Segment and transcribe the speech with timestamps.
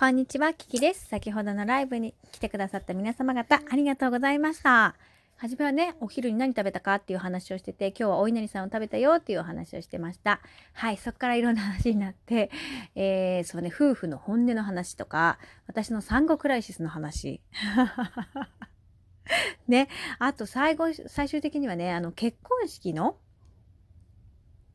[0.00, 1.08] こんにちは、キキです。
[1.08, 4.94] 先ほどのライブに来てくださった皆様方、ありがとうございました。
[5.36, 10.40] はじめはね、お昼に何食べたかっていう話をしてて、今日はお稲荷さんを食べたよっていうお話をしてました。
[10.72, 12.50] はい、そこからいろんな話になって、
[12.94, 17.42] えー、そうね、夫婦の本音の話とか、私の産後クライシスの話。
[19.68, 23.18] ね、あと最後、最終的にはね、あの、結婚式の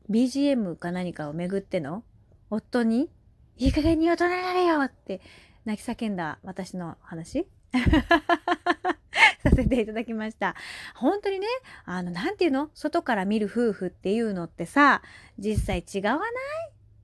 [0.08, 2.04] BGM か何かをめぐっての
[2.48, 3.10] 夫に
[3.56, 5.20] いい加減に大人になれよって
[5.64, 7.46] 泣き叫んだ私の話
[9.42, 10.54] させていただきました。
[10.94, 11.46] 本当にね、
[11.84, 12.70] あの、なんていうの？
[12.74, 15.02] 外から見る夫婦っていうのってさ、
[15.38, 16.28] 実際違わない？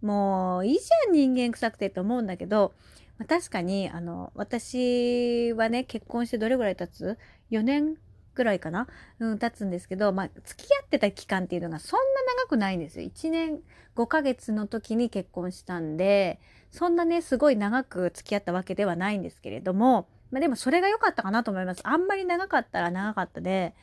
[0.05, 2.75] もういいじゃん人間臭くてと思うんだけど、
[3.19, 7.19] ま確かに、あの、私はね、結婚してどれぐらい経つ
[7.51, 7.97] ?4 年
[8.35, 8.89] ぐらいかな？
[9.19, 13.07] うん、経つんですけど、まあ、付き合ってた期間っていうのがそんな長くないんですよ。
[13.07, 13.61] 1年
[13.97, 21.83] 5ヶ月の時に結婚したんで、そんなね、すごい長く付き合ったわけではないんですけれども、まあでもそれが良かったかなと思います。
[21.85, 23.75] あんまり長かったら長かったで、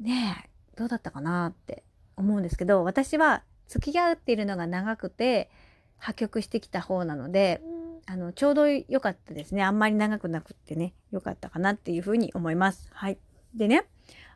[0.00, 1.84] ねえ、どうだったかなって
[2.16, 5.50] 思うんですけど、私は付き合っているのが長くて、
[5.98, 7.62] 破局してきた方なので、
[8.06, 9.62] あの、ちょうど良かったですね。
[9.62, 12.90] あんまり長くなくってね、良かったかなっていうふうに思います。
[12.92, 13.18] はい。
[13.54, 13.84] でね、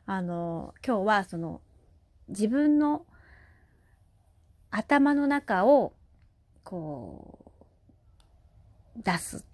[0.06, 1.60] あの、今日はその、
[2.28, 3.04] 自分の
[4.70, 5.92] 頭の中を、
[6.64, 7.38] こ
[8.96, 9.44] う、出す。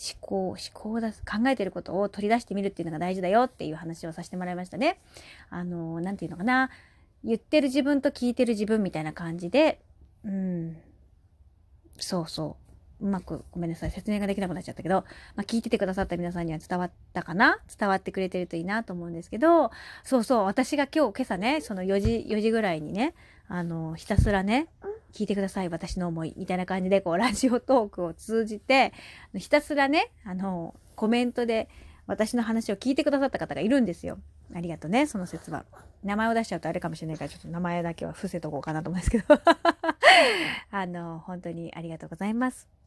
[0.00, 1.22] 思考、思考を出す。
[1.22, 4.98] 考えてることを取り出してみるっていうのが大事だよっていう話をさせてもらいましたね。
[5.50, 6.70] あの、なんていうのかな。
[7.22, 9.80] 言ってる自分と聞いてる自分みたいな感じで、
[10.24, 10.76] うん。
[11.98, 12.69] そうそう。
[13.00, 13.90] うまく、ごめんなさい。
[13.90, 15.04] 説明ができなくなっちゃったけど、
[15.36, 17.58] まあ、聞いててくださった皆さんには伝わったかな？
[17.78, 19.70] 伝わってくれてるといいなと思うんですけど、
[20.04, 20.44] そうそう。
[20.44, 23.14] 私が今日、今朝ね、その4時、4時ぐらいにね、
[23.48, 24.68] あの、ひたすらね、
[25.12, 25.68] 聞いてください。
[25.68, 26.34] 私の思い。
[26.36, 28.92] みたいな感じで、こう、ラジオトークを通じて、
[29.34, 31.68] ひたすらね、あの、コメントで
[32.06, 34.18] 私の話を聞いてくださった方がいるんですよ。
[34.54, 35.64] ありがとね、その説は。
[36.02, 39.24] 名前を出しちゃうとあれかもしれないから、ちょっと名前だけは伏せとこうかなと思うんですけど。
[40.70, 42.79] あの、本当にありがとうございます。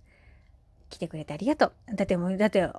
[0.93, 1.95] 来てくれてありがとう。
[1.95, 2.69] だってもう、だって、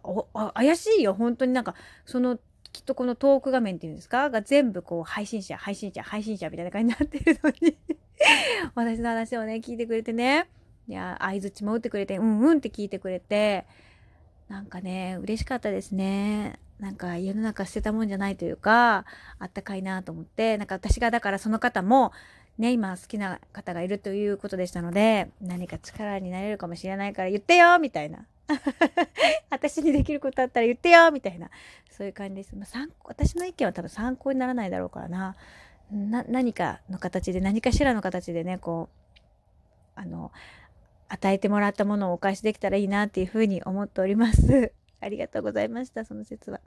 [0.54, 1.14] 怪しいよ。
[1.14, 1.74] 本当になんか、
[2.06, 2.38] その、
[2.72, 4.30] きっとこのトーク画面っていうんですか？
[4.30, 7.76] が全部こう、配信者、配信者、配信者みたいな感じになってるのに
[8.74, 10.48] 私の話をね、聞いてくれてね。
[10.86, 13.64] いや、相づちも打ってくれて、うんうんって聞いてくれて、
[14.48, 16.58] なんかね、嬉しかったですね。
[16.78, 19.06] なんか世の中捨てたもんじゃないというか、
[19.38, 22.12] あったかいなと思って、なんか私がだからその方も、
[22.58, 28.26] ね、今好きな方がいるということでしたので、何か力になれるかもしれないから言ってよみたいな。
[29.50, 31.50] 私にできることあったら言ってよみたいな。
[31.90, 32.54] そういう感じです。
[32.54, 35.36] まあ、参考私の意見は多分参考にならないだろうからな。
[35.90, 38.88] な、何かの形で、何かしらの形でね、こ
[39.96, 40.32] う、あの、
[41.08, 44.72] 与えてもらったものをお返しできたらいいなっていうふうに思っております。
[45.00, 46.60] ありがとうございました、その説は。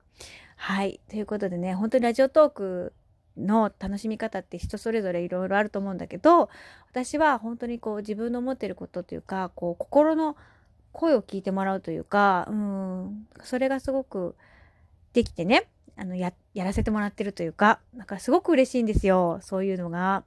[0.56, 1.00] はい。
[1.10, 2.94] ということでね、本当にラジオトーク
[3.38, 6.50] の楽しみ方って人それぞれいろいろあると思うんだけど、
[6.90, 10.36] 私は本当にこう自分の思ってることというか、こう心の
[10.92, 14.36] 声を聞いてもらうというか、うん、それがすごく
[15.14, 20.24] できてね、あの、や、やらせてもらってるというか、なんかすごく嬉しいんですよ、そういうのが。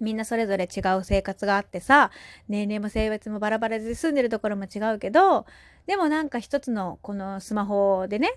[0.00, 2.10] みんなそれぞれ違う生活があってさ、
[2.48, 5.44] 年齢も性別もバラバラで住んでるところも違うけど、
[5.86, 8.34] でもなんか一つのこのスマホでね、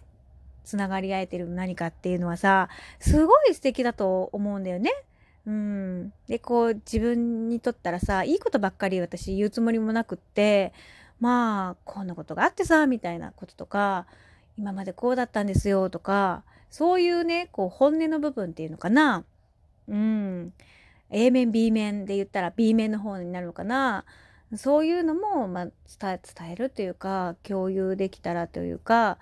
[0.63, 2.69] つながり合えてる何かっていうのはさ、
[2.99, 4.91] すごい素敵だと思うんだよね。
[5.45, 6.13] うん。
[6.27, 10.73] で、こう自分にとったらさ、いいことばっかり私言うつもりもなくって、
[11.19, 14.07] まあ、こんなことがあってさ、みたいなこととか、
[14.57, 19.23] 今までこうだったんですよとか、そういうね、こう本音の部分っていうのかな。
[19.87, 20.53] うん。
[21.13, 24.03] A 面 B 面で言ったら B 面の方になるのかな
[24.55, 29.19] そういうのも、まあ、伝え伝えるというか共有できたらというか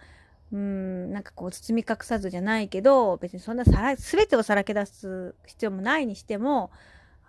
[0.52, 6.72] うんなんかこう包み隠さずじゃないけど別にそんなさら全てをさらけ出す必要もないにしても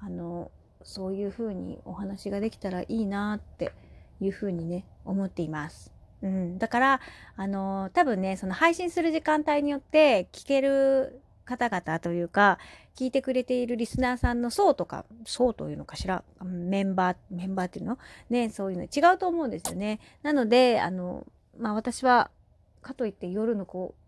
[0.00, 0.50] あの
[0.83, 3.72] そういうふうにお話ができたらいいなって
[4.21, 5.93] いうふうにね思っています。
[6.23, 7.00] うん、だから
[7.37, 12.58] あの多分ねその配信する時間帯によって聞ける方々というか、
[12.97, 17.99] 聞いてくれているリスナーさんの層とか、層というのかしら、メンバー、メンバーっていうの
[18.31, 20.00] ね、そういうの違うと思うんですよね。
[20.23, 21.26] なので、あの、
[21.58, 22.31] まあ私は、
[22.82, 24.02] かといって夜のこう、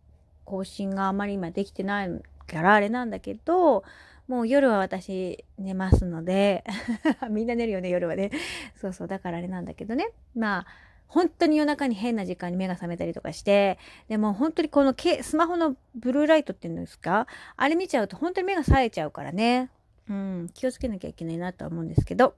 [0.45, 2.11] 更新があまり今できてない
[2.47, 3.85] からあれなんだけど、
[4.29, 6.65] もう夜は私寝ますので、
[7.31, 8.31] みんな寝るよね、夜はね。
[8.75, 10.11] そうそう、だからあれなんだけどね。
[10.35, 10.67] まあ、
[11.07, 13.79] 本当に夜中に変な時間に目が覚めたりとかして、
[14.09, 17.27] でも本当にこのけスマホのブルーライトっていうんですか？
[17.57, 19.71] あれ見ちゃうと本当に目が冴えちゃうからね。
[20.09, 22.35] うん、気をつけなきゃいけないなとは思うんですけど。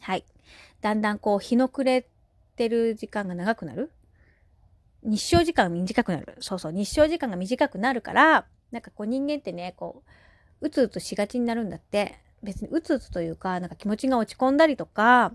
[0.00, 0.24] はい。
[0.80, 2.06] だんだんこう日の暮れ
[2.56, 3.90] てる時間が長くなる
[5.02, 6.36] 日照時間が短くなる。
[6.40, 10.02] そうそう、日照時間が短くなるから、なんかこう人間ってね、こ
[10.60, 12.18] う、うつうつしがちになるんだって。
[12.42, 15.32] 別にうつうつというか、なんか気持ちが落ち込んだりとか、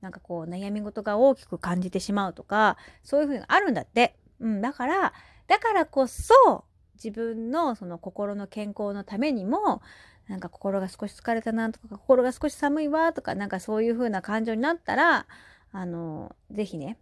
[0.00, 4.16] なんかこう悩み事が大きく感じてしまうとか、そういうふうにあるんだって。
[4.40, 5.12] うん、だから、
[5.46, 9.82] だからこそ、自分のその心の健康のためにも、
[10.28, 15.26] なんか心が少し疲れたなとか、心が少し寒いわとか、なんかそういう風な感情になったら、
[15.72, 16.98] あの、ぜひね、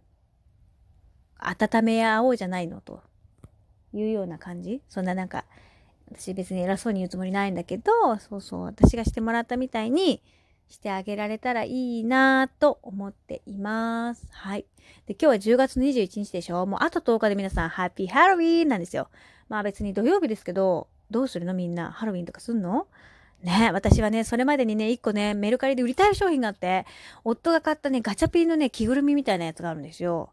[1.37, 3.01] 温め合おうじゃないのと
[3.93, 5.45] いうような感じそんななんか、
[6.11, 10.21] 私別に偉そうに言うつもりないんだけど、そうそう、私がしてもらったみたいに
[10.69, 14.27] してあげられたらいいなと思っています。
[14.31, 14.65] はい。
[15.07, 19.09] で、今日は10月21日でしょもうあと10日で皆さん、ハッピーハロウィーンなんですよ。
[19.49, 21.91] まあ別に土曜日ですけど、どうするのみんな？
[21.91, 22.87] ハロウィンとかすんの？
[23.43, 26.85] ね私はね、それまでにね、一個ね、メルカリで売りたい商品があって、
[27.23, 30.31] 夫が買ったね、ガチャピンのね、着ぐるみみたいなやつがあるんですよ。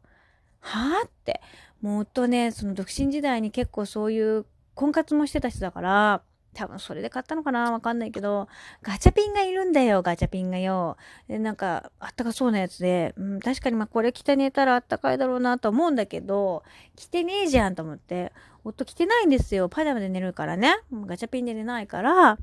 [0.63, 1.41] はぁって。
[1.83, 6.23] もう夫ね、その独身時代に結構そういう婚活もしてた人だから、
[6.55, 8.49] 多分それで買ったのかなわかんないけど、
[8.83, 10.97] ガチャピンがいるんだよ、ガチャピンがよ。
[11.27, 16.63] で、なんか、あったかそうなやつで、うん、確かにまあこれ着て寝たらあったかいだろうなと思うんだけど、
[16.95, 18.33] 着てねえじゃんと思って、
[18.65, 19.69] 夫着てないんですよ。
[19.69, 20.77] パジャマで寝るからね。
[20.93, 22.39] ガチャピンで寝ないから、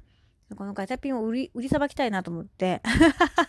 [0.56, 2.82] このガチャピンを売り、売りさばきたいなと思って、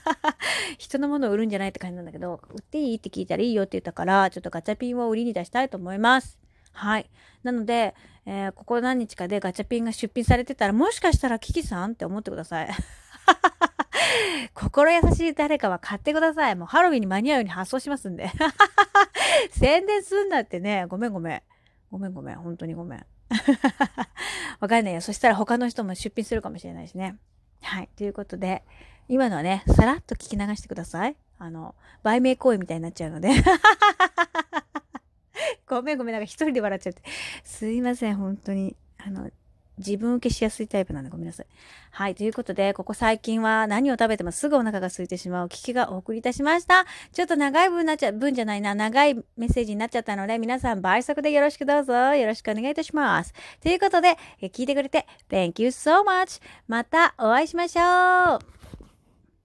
[0.79, 6.38] 人のものを売るんじゃないって感じなんだけど、売っていいって聞いたらいいよって言ったから、ちょっとガチャピンを売りに出したいと思います。
[6.73, 7.11] はい。
[7.43, 7.94] なので、
[8.26, 12.69] えー、ここ何日かでガチャピンが出品されてたら、もしかしたらキキさんって思ってください。
[14.55, 16.56] 心優しい誰かは買ってください。
[16.56, 18.31] もうハロウィンに間に合うように発送しますんで。
[19.52, 20.87] 宣伝すんなってね。
[20.87, 21.43] ごめんごめん。
[21.91, 22.37] ごめんごめん。
[22.37, 23.06] 本当にごめん。
[24.61, 25.00] わかんないよ。
[25.00, 27.17] そしたら他の人も出品するかもしれないしね。
[27.62, 27.88] はい。
[27.97, 28.65] ということで、
[29.09, 31.17] 今のはね、さらっと聞き流してください。
[31.38, 33.31] あの、売名行為みたいになっちゃうので。
[35.67, 37.03] ごめんごめん、なんか一人で笑っちゃって。
[37.44, 38.77] すいません、本当に。
[38.99, 39.31] あの、
[39.81, 41.47] 自分受けしやすいタイプなんでごめんなさい。
[41.91, 42.15] はい。
[42.15, 46.87] ということで、ここ最近は何を食べてもすぐお腹が空いてしまう危機がお送りいたしました。
[47.12, 52.15] ちょっと長い分なっちゃ、分じゃないな、長いメッセージになっちゃったので、皆さん倍速でよろしくどうぞ。
[52.15, 53.32] よろしくお願いいたします。
[53.61, 56.41] ということで、聞いてくれて、Thank you so much!
[56.69, 58.60] またお会いしましょう